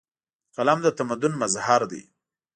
قلم 0.55 0.79
د 0.83 0.87
تمدن 0.97 1.33
مظهر 1.41 1.81
دی. 1.91 2.01